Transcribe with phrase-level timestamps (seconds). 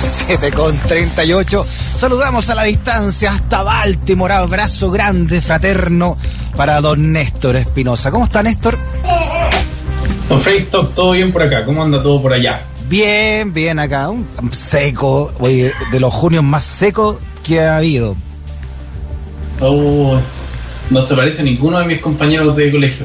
[0.00, 1.66] 7 con 38.
[1.96, 4.34] Saludamos a la distancia hasta Baltimore.
[4.34, 6.16] Abrazo grande, fraterno
[6.56, 8.10] para don Néstor Espinosa.
[8.10, 8.78] ¿Cómo está Néstor?
[10.28, 11.64] Don Freystock, todo bien por acá.
[11.64, 12.62] ¿Cómo anda todo por allá?
[12.88, 14.08] Bien, bien acá.
[14.08, 18.16] Un seco, oye, de los junios más secos que ha habido.
[19.60, 20.18] Oh,
[20.88, 23.04] no se parece a ninguno de mis compañeros de colegio.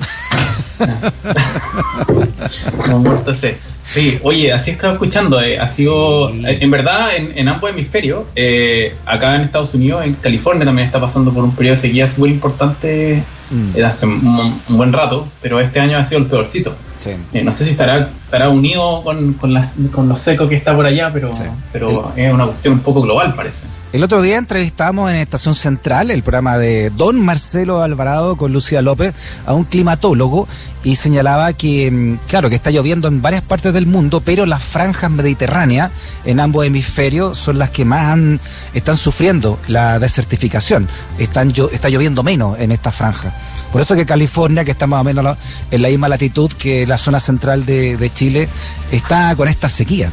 [2.87, 3.57] no, muerto ese.
[3.85, 5.39] Sí, oye, así he estado escuchando.
[5.41, 6.43] Eh, ha sido, Sí.
[6.47, 10.87] eh, en verdad, en, en ambos hemisferios, eh, acá en Estados Unidos, en California también
[10.87, 13.83] está pasando por un periodo de sequía súper importante Mm.
[13.85, 16.73] hace un, un buen rato, pero este año ha sido el peorcito.
[16.99, 17.11] Sí.
[17.33, 20.75] Eh, no sé si estará, estará unido con, con, las, con lo seco que está
[20.75, 21.43] por allá, pero, Sí.
[21.71, 23.65] pero es una cuestión un poco global, parece.
[23.93, 28.81] El otro día entrevistamos en Estación Central, el programa de Don Marcelo Alvarado con Lucía
[28.81, 29.13] López,
[29.45, 30.47] a un climatólogo
[30.83, 34.63] y señalaba que, mm, claro, que está lloviendo en varias partes del mundo, pero las
[34.63, 35.91] franjas mediterráneas
[36.25, 38.39] en ambos hemisferios son las que más han-
[38.73, 40.87] están sufriendo la desertificación.
[41.17, 43.31] Están, llo- está lloviendo menos en esta franja.
[43.71, 45.37] Por eso que California, que está más o menos
[45.71, 48.47] en la misma latitud que la zona central de, de Chile,
[48.91, 50.09] está con esta sequía.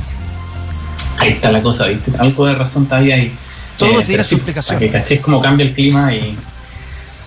[1.18, 2.12] Ahí está la cosa, ¿viste?
[2.18, 3.32] Algo de razón todavía ahí.
[3.78, 4.78] Todo tiene pero su sí, explicación.
[4.80, 6.36] Que cómo cambia el clima y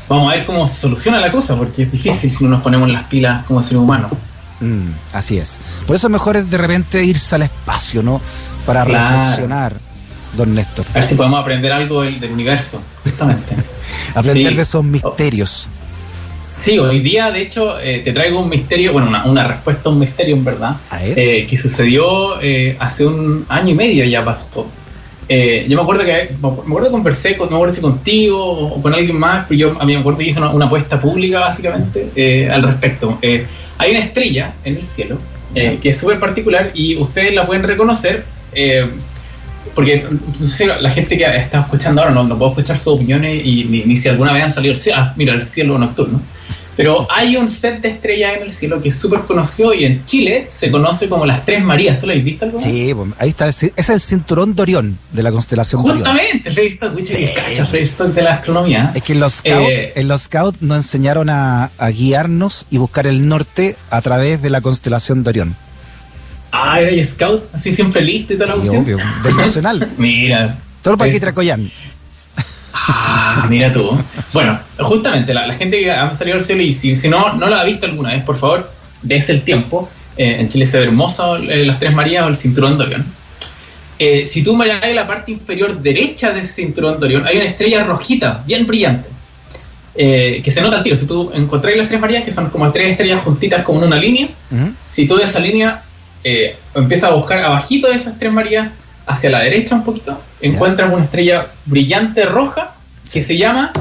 [0.08, 2.90] vamos a ver cómo se soluciona la cosa, porque es difícil si no nos ponemos
[2.90, 4.12] las pilas como seres humanos.
[4.60, 5.60] Mm, así es.
[5.86, 8.22] Por eso es mejor es de repente irse al espacio, ¿no?
[8.66, 9.18] Para Claro.
[9.20, 9.74] reflexionar,
[10.38, 10.86] don Néstor.
[10.92, 13.56] A ver si podemos aprender algo del, del universo, justamente.
[14.16, 14.56] Aprender Sí.
[14.56, 15.68] de esos misterios.
[16.66, 19.92] Sí, hoy día, de hecho, eh, te traigo un misterio, bueno, una, una respuesta a
[19.92, 24.66] un misterio, en verdad, eh, que sucedió eh, hace un año y medio ya pasó.
[25.30, 28.40] Eh, yo me acuerdo que, me acuerdo que conversé, con, no me acuerdo si contigo
[28.40, 31.00] o con alguien más, pero yo a mí me acuerdo que hice una, una apuesta
[31.00, 33.20] pública, básicamente, eh, al respecto.
[33.78, 35.20] Hay una estrella en el cielo
[35.54, 38.26] que es súper particular y ustedes la pueden reconocer.
[39.76, 40.04] porque
[40.82, 43.96] la gente que está escuchando ahora no, no puedo escuchar sus opiniones y ni, ni
[43.98, 44.98] si alguna vez han salido el cielo.
[45.00, 46.20] Ah, mira, el cielo nocturno.
[46.78, 50.04] Pero hay un set de estrellas en el cielo que es súper conocido y en
[50.06, 52.00] Chile se conoce como las Tres Marías.
[52.00, 52.64] ¿Tú lo has visto alguna?
[52.66, 53.48] Sí, pues, ahí está.
[53.48, 56.06] Es el cinturón de Orión, de la constelación de Orión.
[56.06, 58.16] Justamente, Sí.
[58.16, 58.92] de la astronomía.
[58.94, 62.78] Es que en los scouts, Eh, en los scouts nos enseñaron a, a guiarnos y
[62.78, 65.56] buscar el norte a través de la constelación de Orión.
[66.52, 68.98] Ah, era scout, así siempre listo y toda la Sí, obvio.
[69.24, 69.90] Del Nacional.
[69.98, 70.58] Mira.
[70.82, 71.70] Todo para aquí Es- Tracoyán.
[72.88, 73.98] Ah, mira tú.
[74.32, 77.48] Bueno, justamente la, la gente que ha salido al cielo y si, si no, no
[77.48, 78.70] lo ha visto alguna vez, por favor,
[79.02, 79.90] dése el tiempo.
[80.18, 83.06] Eh, en Chile se ve hermoso eh, las Tres Marías o el Cinturón de Orión.
[83.98, 87.46] Eh, si tú miras la parte inferior derecha de ese Cinturón de Orión, hay una
[87.46, 89.10] estrella rojita, bien brillante,
[89.96, 90.96] eh, que se nota al tiro.
[90.96, 93.98] Si tú encontrás las Tres Marías, que son como tres estrellas juntitas como en una
[93.98, 94.30] línea,
[94.90, 95.82] si tú de esa línea
[96.74, 98.70] empiezas a buscar abajito de esas tres Marías,
[99.08, 102.75] hacia la derecha un poquito, encuentras una estrella brillante roja
[103.12, 103.72] que se llama,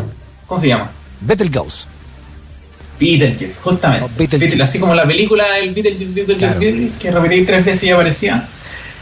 [0.47, 0.91] ¿cómo se llama?
[1.21, 1.87] Betelgeuse.
[2.99, 4.07] Beetlejuice, justamente.
[4.07, 4.57] Oh, Beetlejuice.
[4.57, 6.61] Beetle- así como la película El Beetlejuice, Beetlejuice, Claro.
[6.61, 8.49] Beetlejuice, que repetí tres veces y aparecía.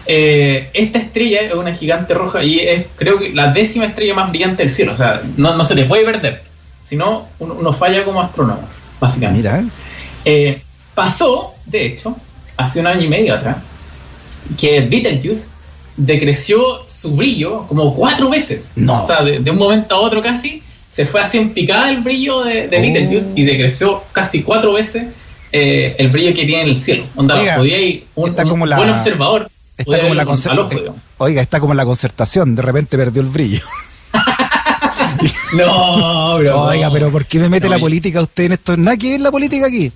[0.06, 4.30] Eh, esta estrella es una gigante roja y es creo que la décima estrella más
[4.30, 4.92] brillante del cielo.
[4.92, 6.42] O sea, no, no se te puede perder.
[6.84, 8.66] Si no, uno, uno falla como astrónomo,
[8.98, 9.48] básicamente.
[9.48, 9.64] Mira.
[10.24, 10.60] Eh,
[10.94, 12.16] pasó, de hecho,
[12.56, 13.56] hace un año y medio atrás,
[14.58, 15.48] que Beetlejuice
[15.96, 18.70] decreció su brillo como cuatro veces.
[18.76, 19.02] No.
[19.02, 22.00] O sea, de, de un momento a otro casi, se fue así en picada el
[22.00, 22.80] brillo de, de Oh.
[22.80, 25.04] Beetlejuice y decreció casi cuatro veces
[25.52, 27.04] eh, el brillo que tiene en el cielo.
[27.14, 29.48] Onda, Oiga, podía ir un, está un como la- buen observador.
[29.76, 33.60] Está como la ojo, eh, Oiga, está como la concertación, de repente perdió el brillo.
[35.56, 36.62] No, bro.
[36.64, 38.76] Oiga, pero ¿por qué me mete No, la política usted en esto?
[38.76, 39.92] Nada que ver la política aquí.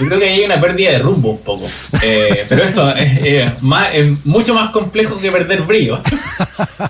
[0.00, 1.66] Yo creo que hay una pérdida de rumbo un poco.
[2.02, 6.00] Eh, pero eso es, eh, más, es mucho más complejo que perder brillo.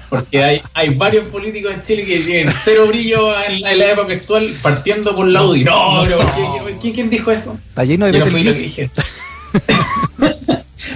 [0.09, 3.91] Porque hay, hay varios políticos en Chile que tienen cero brillo en, la- en la
[3.93, 5.65] época actual, partiendo por la UDI.
[5.65, 6.19] No, pero
[6.81, 7.59] ¿quién, quién- dijo eso?
[7.69, 9.03] Está lleno de Yo no fui lo que dije eso.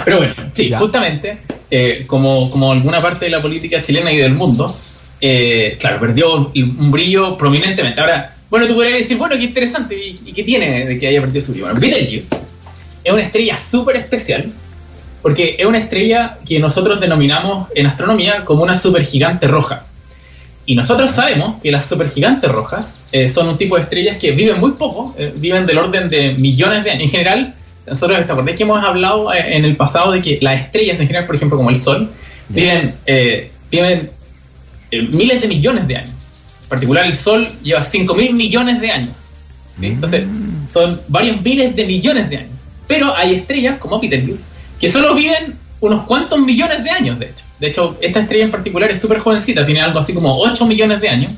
[0.05, 0.79] Pero bueno, sí, Ya.
[0.79, 1.39] justamente,
[1.71, 4.77] eh, como, como alguna parte de la política chilena y del mundo,
[5.21, 8.01] eh, claro, perdió un brillo prominentemente.
[8.01, 11.23] Ahora, bueno, tú podrías decir, bueno, qué interesante, ¿y, y qué tiene de que haya
[11.23, 11.69] perdido su brillo?
[11.69, 12.37] Bueno, Betelgeuse
[13.03, 14.53] es una estrella súper especial
[15.23, 19.87] Porque es una estrella que nosotros denominamos en astronomía como una supergigante roja.
[20.67, 24.61] Y nosotros sabemos que las supergigantes rojas eh, son un tipo de estrellas que viven
[24.61, 27.05] muy poco, eh, viven del orden de millones de años.
[27.05, 27.55] En general,
[27.87, 31.07] nosotros, ¿te acordás que hemos hablado eh, en el pasado de que las estrellas en
[31.07, 32.11] general, por ejemplo, como el Sol,
[32.49, 32.95] viven,
[33.71, 34.11] viven
[34.91, 36.22] miles de millones de años?
[36.73, 39.19] Particular, el Sol lleva 5 mil millones de años.
[39.79, 39.89] ¿sí?
[39.89, 39.93] Mm.
[39.93, 40.25] Entonces,
[40.73, 42.59] son varios miles de millones de años.
[42.87, 44.45] Pero hay estrellas como Betelgeuse
[44.81, 47.45] que solo viven unos cuantos millones de años, de hecho.
[47.61, 51.01] De hecho, esta estrella en particular es súper jovencita, tiene algo así como 8 millones
[51.01, 51.33] de años.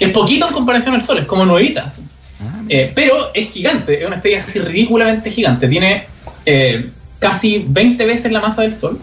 [0.00, 1.92] es poquito en comparación al Sol, es como nuevita.
[2.40, 5.68] Ah, eh, pero es gigante, es una estrella así ridículamente gigante.
[5.68, 6.06] Tiene
[6.46, 6.88] eh,
[7.18, 8.98] casi 20 veces la masa del Sol.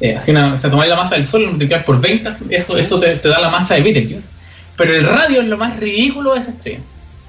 [0.00, 2.76] Eh, así una, o sea, tomar la masa del Sol y multiplicar por 20, eso,
[2.76, 4.28] eso te, da la masa de Betelgeuse.
[4.80, 6.78] Pero el radio es lo más ridículo de esa estrella.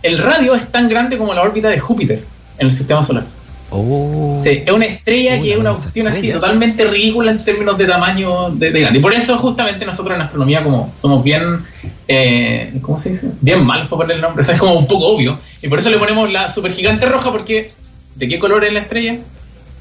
[0.01, 2.23] El radio es tan grande como la órbita de Júpiter
[2.57, 3.25] en el sistema solar.
[3.69, 4.39] Oh.
[4.41, 8.51] Sí, es una estrella que es una cuestión así totalmente ridícula en términos de tamaño
[8.51, 8.99] de, grande.
[8.99, 11.59] Y por eso justamente nosotros en astronomía como somos bien,
[12.07, 13.31] eh, ¿cómo se dice?
[13.41, 15.37] Bien mal por poner el nombre, o sea, es como un poco obvio.
[15.61, 17.71] Y por eso le ponemos la supergigante roja porque
[18.15, 19.17] ¿de qué color es la estrella?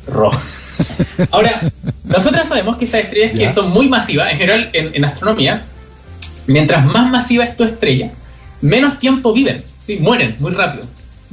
[0.08, 0.40] Roja.
[1.30, 1.60] Ahora,
[2.04, 5.62] nosotros sabemos que estas estrellas que son muy masivas, en general en, astronomía,
[6.46, 8.10] mientras más masiva es tu estrella,
[8.60, 9.98] menos tiempo viven, ¿sí?
[10.00, 10.84] mueren muy rápido.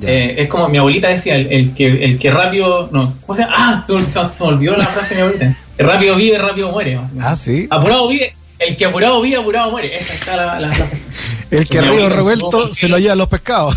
[0.01, 2.89] Eh, es como mi abuelita decía, el, que, el que rápido.
[2.92, 3.56] No, ¿Cómo se llama?
[3.57, 5.57] Ah, se, me olvidó la frase de mi abuelita.
[5.77, 7.00] El rápido vive, rápido muere.
[7.19, 7.68] Ah, sí.
[7.69, 8.33] Apurado vive.
[8.59, 9.95] El que apurado vive, apurado muere.
[9.95, 11.07] Esa está la, la frase.
[11.50, 13.75] El que río revuelto se lo lleva los pescados.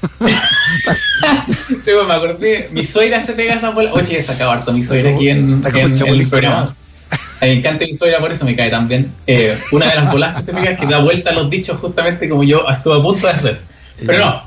[1.48, 2.68] sí, me acordé.
[2.72, 3.92] Mi suegra se pega esa bola.
[3.92, 6.74] Oye, sacado harto mi suegra aquí en, en, el programa.
[7.40, 9.10] Me encanta mi suegra, por eso me cae tan bien.
[9.26, 11.78] Eh, una de las bolas que se pega es que da vuelta a los dichos
[11.78, 13.60] justamente como yo estuve a punto de hacer.
[14.04, 14.42] Pero no,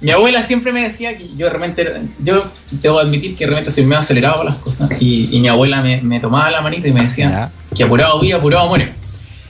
[0.00, 1.86] mi abuela siempre me decía que yo realmente,
[2.18, 6.50] yo debo admitir que realmente soy medio acelerado las cosas y, mi abuela me, tomaba
[6.50, 8.92] la manita y me decía que apurado vive, apurado muere.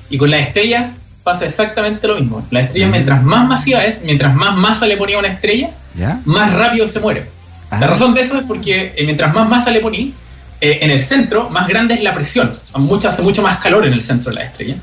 [0.08, 2.46] Y con las estrellas pasa exactamente lo mismo.
[2.52, 5.70] Las estrellas, mientras más masiva es, mientras más masa le ponía a una estrella,
[6.24, 7.24] más rápido se muere.
[7.72, 7.86] La ah.
[7.88, 10.12] razón de eso es porque eh, mientras más masa le ponía,
[10.70, 12.56] eh, en el centro, más grande es la presión.
[12.74, 14.76] Mucho, hace mucho más calor en el centro de la estrella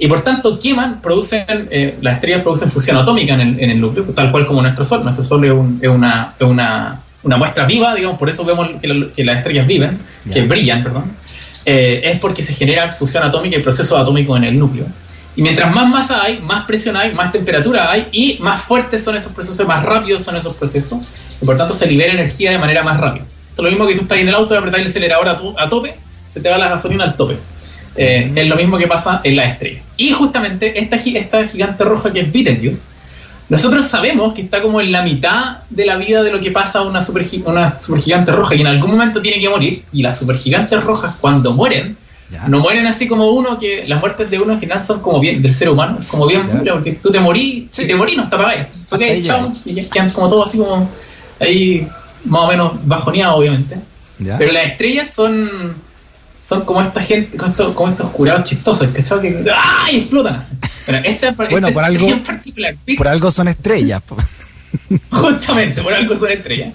[0.00, 3.80] y por tanto queman, producen, eh, las estrellas producen fusión atómica en el, en el,
[3.80, 5.04] núcleo, tal cual como nuestro Sol.
[5.04, 5.52] Nuestro Sol es,
[5.88, 9.98] una, una, una, muestra viva, digamos, por eso vemos que, las estrellas viven,
[10.32, 11.04] que brillan, perdón,
[11.66, 14.86] eh, es porque se genera fusión atómica y procesos atómicos en el núcleo.
[15.36, 19.16] Y mientras más masa hay, más presión hay, más temperatura hay y más fuertes son
[19.16, 20.98] esos procesos, más rápidos son esos procesos
[21.40, 23.24] y por tanto se libera energía de manera más rápida.
[23.56, 25.68] Lo mismo que si tú estás en el auto y apretas el acelerador a, a
[25.68, 25.94] tope,
[26.30, 27.36] se te va la gasolina al tope.
[27.96, 29.80] Eh, es lo mismo que pasa en la estrella.
[29.96, 32.84] Y justamente esta, esta gigante roja que es Betelgeuse,
[33.48, 36.78] nosotros sabemos que está como en la mitad de la vida de lo que pasa
[36.78, 39.82] a una, super, una supergigante roja y en algún momento tiene que morir.
[39.92, 41.96] Y las supergigantes rojas, cuando mueren,
[42.46, 45.42] no mueren así como uno, que las muertes de uno en general son como bien
[45.42, 46.42] del ser humano, como bien
[46.72, 48.72] porque tú te morís, si te morís no te apagáis.
[48.88, 50.88] Ok, chao, y quedan como todo así como
[51.40, 51.88] ahí
[52.24, 53.76] más o menos bajoneado, obviamente.
[54.38, 55.74] Pero las estrellas son
[56.50, 59.20] son como esta gente, como estos, curados chistosos, ¿cachai?
[59.20, 59.98] Que ¡ay!
[59.98, 60.56] explotan así.
[61.50, 62.08] Bueno, por algo,
[62.96, 64.02] por algo son estrellas.
[65.10, 66.74] Justamente, por algo son estrellas.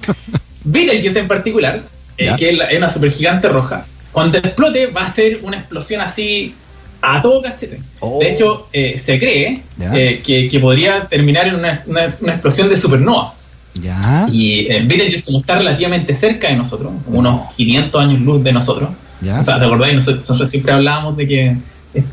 [0.64, 1.82] Betelgeuse en particular,
[2.18, 6.56] eh, que es, una supergigante roja, cuando explote va a ser una explosión así
[7.02, 7.80] a todo cachete.
[8.00, 8.20] Oh.
[8.20, 9.62] De hecho, eh, se cree
[9.94, 13.35] eh, que, podría terminar en una, explosión de supernova.
[13.76, 14.28] ¿Ya?
[14.32, 18.90] Y Betelgeuse, como está relativamente cerca de nosotros, unos 500 años luz de nosotros,
[19.22, 19.96] o sea, ¿te acordáis?
[19.96, 21.58] Nosotros, siempre hablábamos de que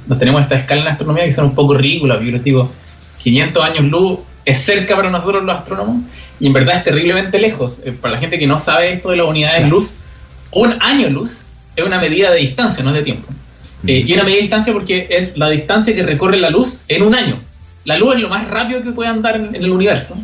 [0.06, 2.20] nos tenemos esta escala en astronomía que son un poco ridículas.
[2.22, 2.70] Yo les digo,
[3.18, 6.02] 500 años luz es cerca para nosotros los astrónomos
[6.40, 7.78] y en verdad es terriblemente lejos.
[7.84, 9.96] Eh, para la gente que no sabe esto de las unidades de luz,
[10.52, 11.42] un año luz
[11.76, 13.28] es una medida de distancia, no es de tiempo.
[13.86, 17.02] Eh, y una medida de distancia porque es la distancia que recorre la luz en
[17.02, 17.38] un año.
[17.84, 20.16] La luz es lo más rápido que puede andar en el universo.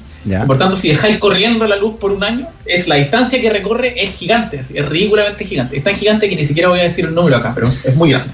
[0.47, 4.00] Por tanto, si dejáis corriendo la luz por un año, es la distancia que recorre
[4.03, 5.77] es gigante, es ridículamente gigante.
[5.77, 8.11] Es tan gigante que ni siquiera voy a decir el número acá, pero es muy
[8.11, 8.31] grande.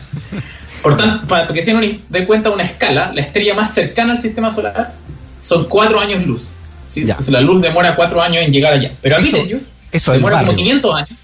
[0.83, 4.51] Por tanto, para que se den cuenta una escala, la estrella más cercana al sistema
[4.51, 4.93] solar
[5.41, 6.49] son cuatro años luz.
[6.95, 8.93] Entonces la luz demora cuatro años en llegar allá.
[9.01, 11.21] Pero a mí ellos demora como 500 años.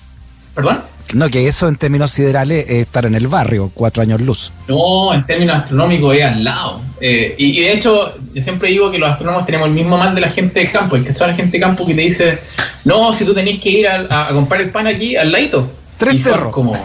[0.54, 0.80] ¿Perdón?
[1.14, 4.52] No, que eso en términos siderales es estar en el barrio, cuatro años luz.
[4.68, 6.80] No, en términos astronómicos es al lado.
[7.00, 10.20] Eh, y, de hecho, yo siempre digo que los astrónomos tenemos el mismo mal de
[10.20, 10.96] la gente de campo.
[10.96, 12.38] Es que está la gente de campo que te dice,
[12.84, 15.68] no, si tú tenés que ir a, comprar el pan aquí, al ladito.
[15.98, 16.52] Tres cerros.
[16.52, 16.76] Como,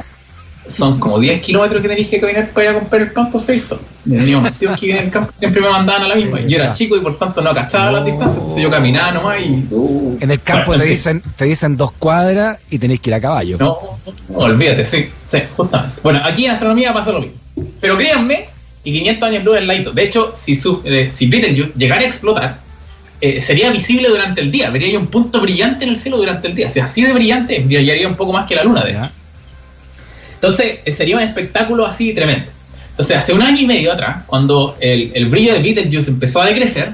[0.67, 3.43] son como 10 kilómetros que tenéis que caminar para ir a comprar el pan por
[3.43, 3.81] Facebook.
[4.05, 6.41] Mis tíos que en el campo siempre me mandaban a la misma.
[6.41, 9.67] Yo era chico y por tanto no cachaba las distancias, entonces yo caminaba nomás y.
[10.19, 13.57] en el campo te dicen, te dicen dos cuadras y tenéis que ir a caballo.
[13.59, 13.94] No
[14.33, 15.99] olvídate, sí, sí, justamente.
[16.03, 17.37] Bueno, aquí en astronomía pasa lo mismo.
[17.79, 18.47] Pero créanme
[18.83, 19.91] que 500 años luz es ladito.
[19.91, 22.57] De hecho, si, su, eh, si Betelgeuse llegara a explotar,
[23.21, 24.69] eh, sería visible durante el día.
[24.69, 26.69] Vería un punto brillante en el cielo durante el día.
[26.69, 29.09] Si así de brillante, brillaría un poco más que la luna, de hecho.
[30.35, 32.45] Entonces, eh, sería un espectáculo así tremendo.
[32.91, 36.45] Entonces, hace un año y medio atrás, cuando el, el brillo de Betelgeuse empezó a
[36.45, 36.93] decrecer,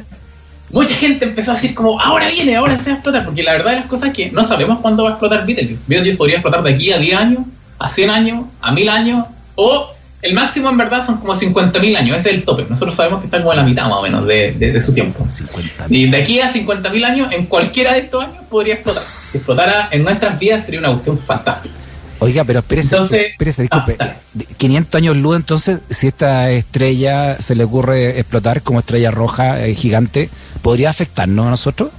[0.72, 3.54] mucha gente empezó a decir como, ahora viene, ahora se va a explotar, porque la
[3.54, 5.84] verdad de las cosas es que no sabemos cuándo va a explotar Betelgeuse.
[5.88, 7.40] Betelgeuse podría explotar de aquí a 10 años,
[7.80, 9.26] a 100 años, a 1000 años,
[9.56, 9.88] o
[10.22, 12.66] el máximo en verdad son como 50.000 años, ese es el tope.
[12.70, 14.94] Nosotros sabemos que está como en la mitad más o menos de, de, de su
[14.94, 15.28] tiempo.
[15.32, 19.02] 50 Y de aquí a 50.000 años, en cualquiera de estos años podría explotar.
[19.32, 21.74] Si explotara en nuestras vidas sería una cuestión fantástica.
[22.20, 23.96] Oiga, pero espérese, Entonces- espérese, disculpe.
[24.00, 24.46] Ah, dale.
[24.58, 29.74] 500 años luz, entonces, si esta estrella se le ocurre explotar como estrella roja eh,
[29.74, 30.30] gigante,
[30.62, 31.90] ¿podría afectarnos a nosotros?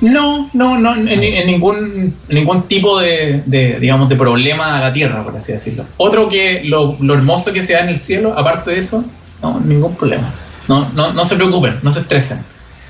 [0.00, 4.92] No, no, no, en, en ningún, ningún tipo de, de, digamos, de problema a la
[4.92, 5.84] Tierra, por así decirlo.
[5.98, 9.04] Otro que lo, lo hermoso que se da en el cielo, aparte de eso,
[9.42, 10.32] no, ningún problema.
[10.68, 12.38] No, no, no se preocupen, no se estresen.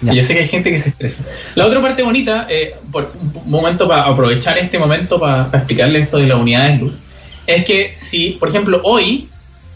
[0.02, 0.12] Ya.
[0.12, 1.24] Yo sé que hay gente que se estresa.
[1.56, 3.12] La otra parte bonita, eh, por
[3.44, 6.98] un momento para aprovechar este momento para explicarle esto de las unidades de luz,
[7.46, 9.28] es que si, por ejemplo, hoy,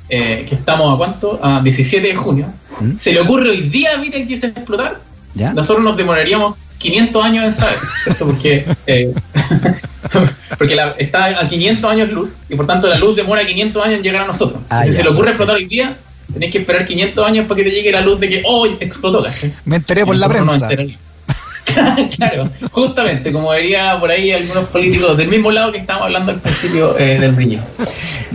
[0.08, 2.46] eh, que estamos a cuánto, a 17 de junio,
[2.80, 2.96] ¿Mm?
[2.96, 5.00] se le ocurre hoy día a Betelgeuse explotar,
[5.34, 5.52] ¿Ya?
[5.52, 8.26] nosotros nos demoraríamos 500 años en saber, ¿cierto?
[8.26, 9.12] Porque, eh,
[10.58, 13.96] porque la- está a 500 años luz y por tanto la luz demora 500 años
[13.98, 14.60] en llegar a nosotros.
[14.68, 15.44] Ah, si ya, se le ocurre perfecto.
[15.44, 15.96] explotar hoy día,
[16.32, 19.22] tenéis que esperar 500 años para que te llegue la luz de que hoy explotó,
[19.22, 19.52] ¿cachai?
[19.64, 20.68] Me enteré por la prensa.
[22.16, 26.40] claro, justamente, como diría por ahí algunos políticos del mismo lado que estábamos hablando al
[26.40, 27.58] principio eh, del brillo.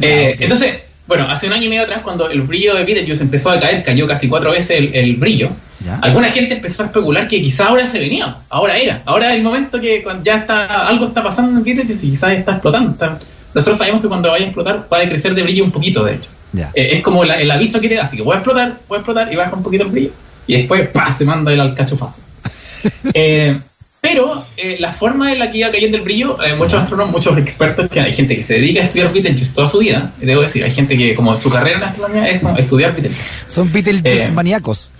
[0.01, 0.41] Eh, ok.
[0.41, 0.75] Entonces,
[1.09, 3.83] bueno, hace un año y medio atrás, cuando el brillo de Betelgeuse empezó a caer,
[3.83, 5.49] cayó casi cuatro veces el, el brillo,
[5.83, 5.97] ¿Ya?
[6.01, 9.43] alguna gente empezó a especular que quizás ahora se venía, ahora era, ahora es el
[9.43, 12.91] momento que cuando ya está, algo está pasando en Betelgeuse y quizás está explotando.
[12.91, 13.17] está-
[13.53, 16.13] nosotros sabemos que cuando vaya a explotar va a decrecer de brillo un poquito, de
[16.15, 16.29] hecho.
[16.75, 18.97] Eh, es como la- el aviso que te da, así que voy a explotar, voy
[18.97, 20.11] a explotar y baja un poquito el brillo.
[20.45, 21.11] Y después, ¡pah!
[21.11, 22.21] se manda el alcachofazo.
[23.13, 23.59] Eh,
[24.01, 27.37] pero eh, la forma en la que iba cayendo el brillo, eh, muchos astrónomos, muchos
[27.37, 30.41] expertos, que hay gente que se dedica a estudiar Betelgeuse toda su vida, y debo
[30.41, 33.45] decir, hay gente que como su carrera en astronomía es como estudiar Betelgeuse.
[33.47, 34.91] Son Beetlejuice Eh, maníacos.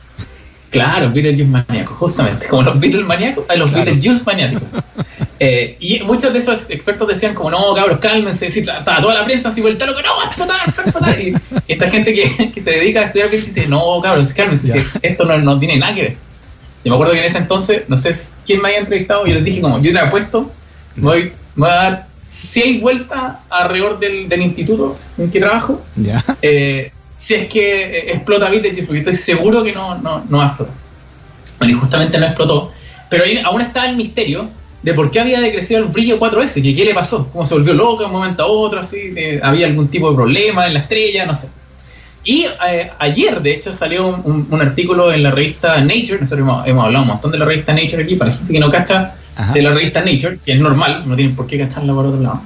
[0.69, 2.47] Claro, Beetlejuice maníacos, justamente.
[2.47, 3.85] Como los Beatles maníacos, hay los Claro.
[3.85, 4.61] Beetlejuice maníacos.
[5.41, 9.23] Eh, y muchos de esos expertos decían como, no, cabros, cálmense, si estaba toda la
[9.23, 11.17] prensa así vuelta loco, no, va a explotar, va a explotar.
[11.21, 11.33] Y
[11.65, 15.23] esta gente que, que se dedica a estudiar Beetlejuice dice, no, cabros, cálmense, si esto
[15.23, 16.15] no, no tiene nada que ver.
[16.83, 19.43] Yo me acuerdo que en ese entonces, no sé quién me había entrevistado, yo les
[19.43, 20.49] dije como, yo te apuesto,
[20.95, 26.23] voy, voy a dar seis vueltas alrededor del, del instituto en que trabajo, ¿Ya?
[26.41, 30.45] eh, si es que eh, explota Betelgeuse, porque estoy seguro que no, no, no va
[30.45, 30.75] a explotar.
[31.57, 32.71] Bueno, y justamente no explotó,
[33.09, 34.47] pero ahí aún está el misterio
[34.81, 37.73] de por qué había decrecido el brillo 4S, que qué le pasó, cómo se volvió
[37.73, 41.25] loco de un momento a otro, así, había algún tipo de problema en la estrella,
[41.25, 41.49] no sé.
[42.29, 46.41] Y eh, ayer, de hecho, salió un, un- un artículo en la revista Nature, nosotros
[46.41, 48.69] hemos, hemos hablado un montón de la revista Nature aquí, para la gente que no
[48.69, 49.51] cacha Ajá.
[49.53, 52.39] de la revista Nature, que es normal, no tienen por qué cacharla por otro lado.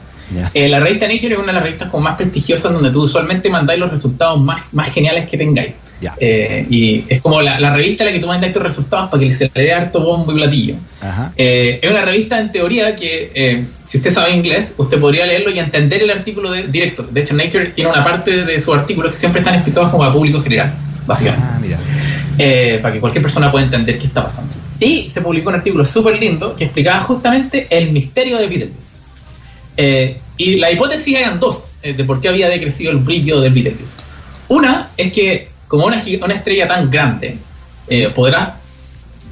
[0.53, 3.49] Eh, la revista Nature es una de las revistas como más prestigiosas donde tú usualmente
[3.49, 5.73] mandáis los resultados más, más geniales que tengáis.
[6.03, 6.13] Ya.
[6.19, 9.23] Eh, y es como la, la revista a la que tú mandáis tus resultados para
[9.23, 10.75] que se le dé harto bombo y platillo.
[11.01, 11.31] Ajá.
[11.37, 15.49] Eh, es una revista en teoría que, eh, si usted sabe inglés, usted podría leerlo
[15.49, 17.03] y entender el artículo de- directo.
[17.09, 20.11] De hecho, Nature tiene una parte de sus artículos que siempre están explicados como a
[20.11, 20.73] público general,
[21.07, 21.77] básicamente Ah, mira.
[22.37, 24.53] eh, para que cualquier persona pueda entender qué está pasando.
[24.81, 28.93] Y se publicó un artículo súper lindo que explicaba justamente el misterio de Betelgeuse.
[29.77, 33.53] Eh, y la hipótesis eran dos eh, de por qué había decrecido el brillo del
[33.53, 33.97] Betelgeuse.
[34.49, 37.35] Una es que, como una, una estrella tan grande,
[37.87, 38.49] eh, podrás,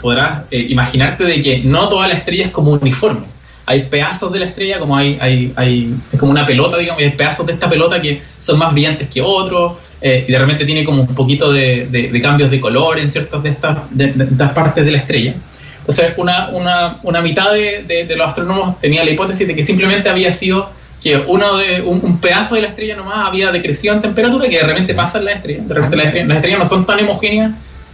[0.01, 3.27] podrás eh, imaginarte de que no toda la estrella es como uniforme.
[3.67, 7.05] Hay pedazos de la estrella, como hay, hay, hay es como una pelota, digamos, y
[7.05, 10.65] hay pedazos de esta pelota que son más brillantes que otros, eh, y de repente
[10.65, 14.83] tiene como un poquito de, cambios de color en ciertas de estas, de, estas partes
[14.83, 15.35] de la estrella.
[15.81, 20.31] Entonces, una, una, una mitad de los astrónomos tenía la hipótesis de que simplemente había
[20.31, 24.47] sido que uno de, un, un pedazo de la estrella nomás había decrecido en temperatura,
[24.47, 25.63] que de repente pasa en la estrella.
[25.63, 27.51] De repente las, estrellas, las estrellas no son tan homogéneas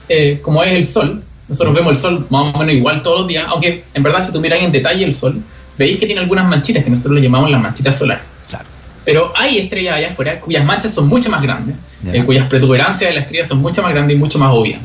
[0.10, 1.24] eh, como es el Sol.
[1.48, 4.34] Nosotros vemos el Sol más o menos igual todos los días, aunque en verdad si
[4.34, 5.42] tú miráis en detalle el Sol,
[5.78, 8.24] veis que tiene algunas manchitas que nosotros le llamamos las manchitas solares.
[8.50, 8.66] Claro.
[9.06, 11.76] Pero hay estrellas allá afuera cuyas manchas son mucho más grandes,
[12.12, 14.82] eh, cuyas protuberancias de la estrella son mucho más grandes y mucho más obvias.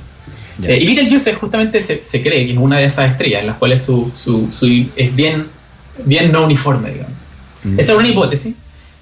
[0.62, 3.56] Eh, y Betelgeuse justamente se, se cree que es una de esas estrellas en las
[3.56, 5.46] cuales su, su, su- es bien,
[6.04, 7.12] bien no uniforme, digamos.
[7.64, 7.81] Mm.
[7.81, 8.54] Esa es una hipótesis.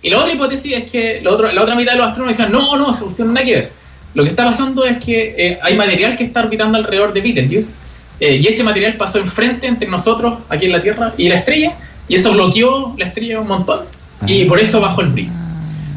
[0.02, 2.52] Y la otra hipótesis es que la, otra la otra mitad de los astrónomos decían,
[2.52, 3.72] no, no, esa cuestión no tiene nada que ver.
[4.14, 7.74] Lo que está pasando es que eh, hay material que está orbitando alrededor de Betelgeuse,
[8.18, 11.74] eh, y ese material pasó enfrente entre nosotros, aquí en la Tierra, y la estrella,
[12.08, 13.80] y eso bloqueó la estrella un montón.
[14.26, 15.32] Y por eso bajó el brillo.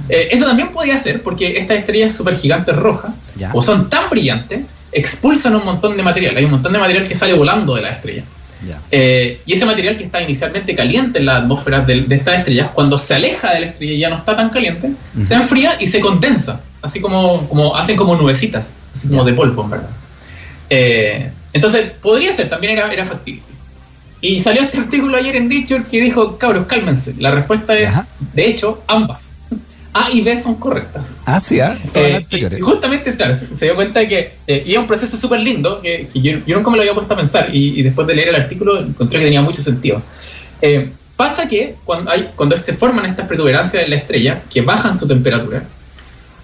[0.08, 3.12] Eh, eso también podía ser porque estas estrellas supergigantes rojas,
[3.52, 6.38] o son tan brillantes, expulsan un montón de material.
[6.38, 8.24] Hay un montón de material que sale volando de la estrella.
[8.92, 12.70] Eh, y ese material que está inicialmente caliente en la atmósfera de, de estas estrellas,
[12.74, 14.92] cuando se aleja de la estrella y ya no está tan caliente,
[15.22, 19.64] se enfría y se condensa, así como, como hacen como nubecitas, así como de polvo,
[19.64, 19.90] en verdad.
[20.70, 23.44] Eh, entonces, podría ser, también era, era factible.
[24.22, 27.14] Y salió este artículo ayer en Nature que dijo, cabros, cálmense.
[27.20, 28.08] La respuesta es, Ajá.
[28.34, 29.33] de hecho, ambas.
[29.94, 31.18] A y B son correctas.
[31.26, 31.78] Ah, sí, ¿ah?
[31.94, 32.62] Eh, las anteriores.
[32.62, 35.82] justamente, claro, se, se dio cuenta de que eh, y era un proceso súper lindo,
[35.82, 38.16] que, que yo, yo nunca me lo había puesto a pensar, y, y después de
[38.16, 40.02] leer el artículo encontré que tenía mucho sentido.
[40.62, 44.98] Eh, pasa que cuando, hay, cuando se forman estas protuberancias en la estrella, que bajan
[44.98, 45.64] su temperatura,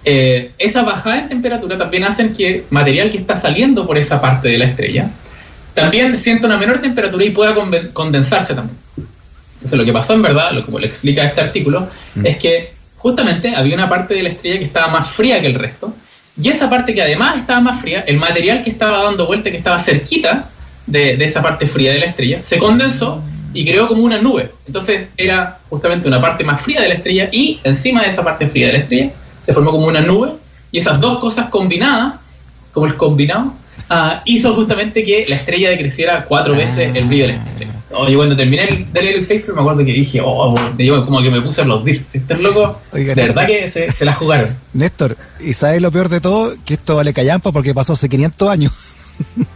[0.04, 4.48] eh, esa bajada en temperatura también hacen que material que está saliendo por esa parte
[4.48, 5.10] de la estrella
[5.74, 7.54] también sienta una menor temperatura y pueda
[7.92, 8.76] condensarse también.
[9.54, 11.88] Entonces lo que pasó en verdad, lo como le explica este artículo,
[12.24, 15.54] es que justamente había una parte de la estrella que estaba más fría que el
[15.54, 15.92] resto,
[16.40, 19.56] y esa parte que además estaba más fría, el material que estaba dando vuelta, que
[19.56, 20.48] estaba cerquita
[20.86, 24.50] de, de esa parte fría de la estrella, se condensó y creó como una nube.
[24.66, 28.46] Entonces era justamente una parte más fría de la estrella y encima de esa parte
[28.46, 29.10] fría de la estrella
[29.42, 30.32] se formó como una nube,
[30.70, 32.14] y esas dos cosas combinadas,
[32.72, 33.52] como el combinado,
[33.88, 37.72] ah, hizo justamente que la estrella decreciera cuatro veces el brillo de la estrella.
[37.92, 41.04] Oye, cuando terminé el- de leer el paper me acuerdo que dije, oh, de yo
[41.04, 42.04] como que me puse a aplaudir.
[42.08, 44.50] Si estás loco, de verdad que se, se la jugaron.
[44.72, 46.52] Néstor, ¿y sabes lo peor de todo?
[46.64, 48.72] Que esto vale callampa porque pasó hace 500 años.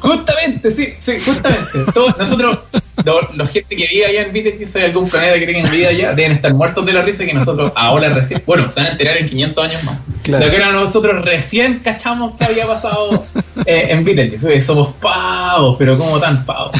[0.00, 1.64] Justamente, sí, sí, justamente.
[1.92, 2.58] Todos, nosotros,
[3.04, 6.12] lo- la gente que vive allá en Betelgeuse, hay algún planeta que tenga vida allá,
[6.14, 9.16] deben estar muertos de la risa que nosotros ahora recién, bueno, se van a enterar
[9.16, 9.96] en 500 años más.
[10.26, 10.44] Claro.
[10.44, 13.24] Lo que era nosotros recién cachamos que había pasado
[13.64, 14.04] eh, en.
[14.44, 16.76] Oye, somos pavos, pero como tan pavos.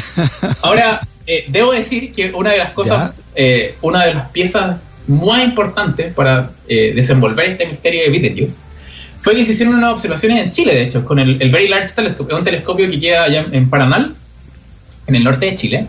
[0.63, 5.45] Ahora, eh, debo decir que una de las cosas, eh, una de las piezas más
[5.45, 8.59] importantes para desenvolver este misterio de Betelgeuse
[9.23, 11.95] fue que se hicieron unas observaciones en Chile, de hecho, con el, el Very Large
[11.95, 14.15] Telescope, un telescopio que queda allá en, en Paranal,
[15.07, 15.87] en el norte de Chile,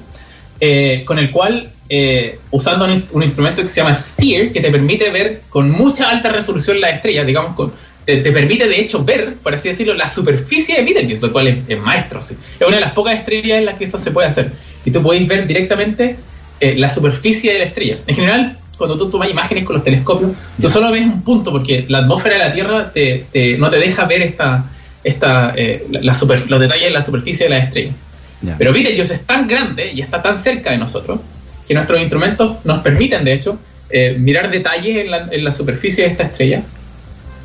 [1.05, 5.09] con el cual, eh, usando un, un instrumento que se llama SPHERE, que te permite
[5.11, 7.71] ver con mucha alta resolución las estrellas, digamos, con,
[8.05, 11.47] te, te permite de hecho ver, por así decirlo, la superficie de Betelgeuse, lo cual
[11.47, 12.19] es, es maestro.
[12.19, 12.35] así.
[12.59, 14.51] Es una de las pocas estrellas en las que esto se puede hacer.
[14.85, 16.15] Y tú podéis ver directamente
[16.59, 17.97] eh, la superficie de la estrella.
[18.07, 21.85] En general, cuando tú tomas imágenes con los telescopios, tú solo ves un punto, porque
[21.89, 24.63] la atmósfera de la Tierra te, te- no te deja ver esta,
[25.03, 27.95] esta, eh, la- la super- los detalles de la superficie de las estrellas.
[28.41, 28.55] Ya.
[28.57, 31.19] Pero Betelgeuse es tan grande y está tan cerca de nosotros
[31.67, 33.57] que nuestros instrumentos nos permiten, de hecho,
[33.89, 36.61] eh, mirar detalles en la, en la superficie de esta estrella,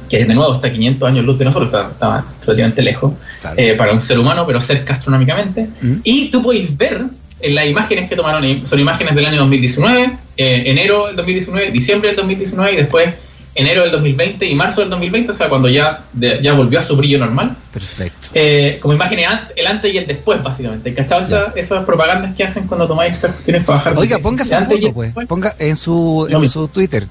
[0.08, 3.56] que de nuevo está a 500 años luz de nosotros, está, está relativamente lejos Claro.
[3.58, 5.66] eh, para un ser humano, pero cerca astronómicamente.
[5.80, 5.94] Mm.
[6.04, 7.02] Y tú podéis ver
[7.40, 12.08] en las imágenes que tomaron, son imágenes del año 2019, eh, enero del 2019, diciembre
[12.10, 13.08] del 2019 y después
[13.54, 16.82] enero del 2020 y marzo del 2020, o sea, cuando ya, de- ya volvió a
[16.82, 18.28] su brillo normal Perfecto.
[18.34, 20.94] eh, como imágenes el antes y el después, básicamente.
[20.94, 23.98] ¿Cachado esa- esas propagandas que hacen cuando tomáis estas cuestiones para bajar?
[23.98, 25.14] Oiga, esa Antes foto, pues.
[25.28, 27.06] Ponga en su, en su Twitter.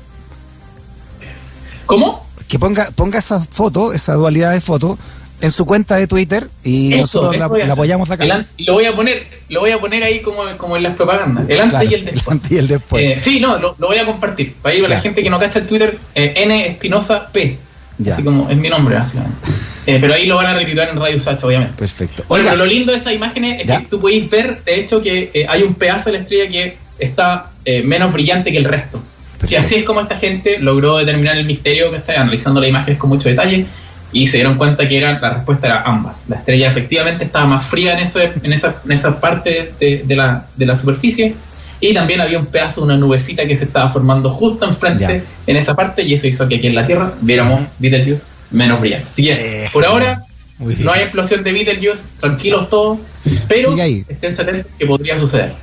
[1.86, 2.26] ¿Cómo?
[2.48, 4.98] Que ponga, ponga esa foto, esa dualidad de foto,
[5.42, 7.72] en su cuenta de Twitter y nosotros la, voy a la hacer.
[7.74, 8.24] apoyamos acá.
[8.24, 10.96] El y lo voy a poner, lo voy a poner ahí como, como en las
[10.96, 11.50] propagandas.
[11.50, 12.28] El antes Claro, y el después.
[12.28, 13.04] antes y el después.
[13.18, 14.54] Eh, sí, no, lo, lo voy a compartir.
[14.62, 15.02] Para ir a la Claro.
[15.04, 17.58] gente que no cacha el Twitter, eh, N Espinosa P.
[17.98, 18.14] Ya.
[18.14, 19.38] Así como es mi nombre, básicamente.
[19.88, 21.74] Eh, pero ahí lo van a retitular en Radio Sacha, obviamente.
[21.76, 22.24] Perfecto.
[22.28, 23.80] Oiga, pero lo lindo de esas imágenes es Ya.
[23.80, 26.78] que tú podéis ver, de hecho, que eh, hay un pedazo de la estrella que
[27.00, 29.00] está eh, menos brillante que el resto.
[29.00, 29.66] Y Perfecto.
[29.66, 33.10] así es como esta gente logró determinar el misterio que está analizando las imágenes con
[33.10, 33.66] mucho detalle
[34.14, 36.22] y se dieron cuenta que era, la respuesta era ambas.
[36.28, 40.16] La estrella efectivamente estaba más fría en, ese, en, esa, en esa parte de, de
[40.16, 41.36] la, de la superficie
[41.80, 45.22] y también había un pedazo, una nubecita que se estaba formando justo enfrente Ya.
[45.48, 49.08] en esa parte y eso hizo que aquí en la Tierra viéramos Betelgeuse menos brillante.
[49.10, 49.32] Así que,
[49.64, 50.22] Eh, por ahora,
[50.60, 53.00] no hay explosión de Betelgeuse, tranquilos todos,
[53.48, 55.54] pero estén atentos que podría suceder.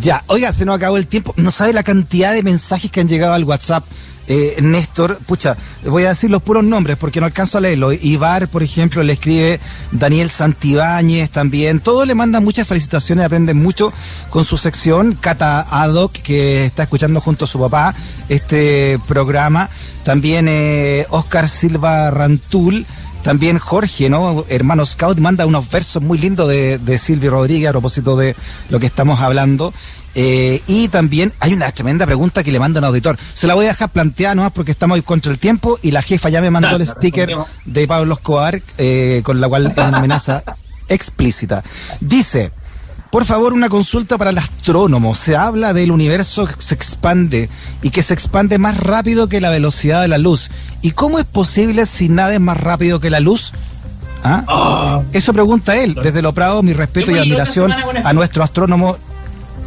[0.00, 1.34] Ya, oiga, se nos acabó el tiempo.
[1.36, 3.84] No sabe la cantidad de mensajes que han llegado al WhatsApp.
[4.28, 7.92] Eh, Néstor, pucha, voy a decir los puros nombres porque no alcanzo a leerlo.
[7.92, 11.80] Ibar, por ejemplo, le escribe Daniel Santibáñez también.
[11.80, 13.92] Todos le mandan muchas felicitaciones, aprenden mucho
[14.30, 15.18] con su sección.
[15.20, 17.94] Cata Adoc, que está escuchando junto a su papá
[18.28, 19.68] este programa.
[20.04, 22.86] También eh, Oscar Silva Rantul.
[23.22, 24.44] También Jorge, ¿no?
[24.48, 28.34] Hermano Scout, manda unos versos muy lindos de, de Silvio Rodríguez a propósito de
[28.68, 29.72] lo que estamos hablando.
[30.14, 33.16] Eh, y también hay una tremenda pregunta que le manda un auditor.
[33.34, 36.02] Se la voy a dejar planteada nomás porque estamos hoy contra el tiempo y la
[36.02, 39.98] jefa ya me mandó el sticker de Pablo Escobar, eh, con la cual es una
[39.98, 40.42] amenaza
[40.88, 41.62] explícita.
[42.00, 42.52] Dice,
[43.10, 45.14] Por favor, una consulta para el astrónomo.
[45.14, 47.50] Se habla del universo que se expande
[47.82, 50.50] y que se expande más rápido que la velocidad de la luz.
[50.82, 53.52] ¿Y cómo es posible si nada es más rápido que la luz?
[54.24, 54.44] ¿Ah?
[54.48, 55.02] Ah.
[55.12, 55.96] Eso pregunta él.
[56.02, 58.96] Desde lo Prado, mi respeto y admiración a nuestro astrónomo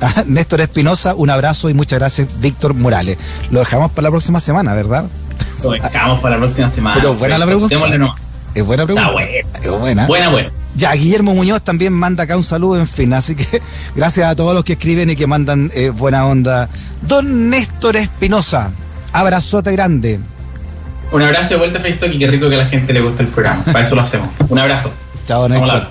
[0.01, 1.15] a Néstor Espinosa.
[1.15, 3.17] Un abrazo y muchas gracias, Víctor Morales.
[3.51, 5.05] Lo dejamos para la próxima semana, ¿verdad?
[5.63, 6.95] Lo dejamos para la próxima semana.
[6.95, 7.75] Pero buena la pregunta.
[8.53, 9.09] Es buena pregunta.
[9.09, 9.75] Está buena.
[9.75, 10.07] Es buena.
[10.07, 10.49] Buena, buena.
[10.75, 13.61] Ya, Guillermo Muñoz también manda acá un saludo, en fin, así que
[13.95, 16.67] gracias a todos los que escriben y que mandan eh, buena onda.
[17.01, 18.71] Don Néstor Espinosa,
[19.13, 20.19] abrazote grande.
[21.15, 23.23] Un abrazo de vuelta a Facebook y qué rico que a la gente le gusta
[23.23, 23.63] el programa.
[23.63, 24.27] Para eso lo hacemos.
[24.49, 24.91] Un abrazo.
[25.25, 25.83] Chao, Néstor.